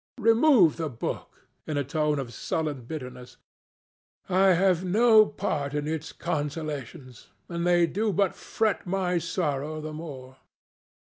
Remove 0.17 0.77
the 0.77 0.89
book," 0.89 1.45
he 1.67 1.71
added, 1.73 1.77
in 1.77 1.77
a 1.77 1.87
tone 1.87 2.17
of 2.17 2.33
sullen 2.33 2.85
bitterness; 2.85 3.37
"I 4.27 4.53
have 4.53 4.83
no 4.83 5.27
part 5.27 5.75
in 5.75 5.85
its 5.87 6.11
consolations, 6.11 7.27
and 7.47 7.67
they 7.67 7.85
do 7.85 8.11
but 8.11 8.33
fret 8.33 8.87
my 8.87 9.19
sorrow 9.19 9.79
the 9.79 9.93
more." 9.93 10.37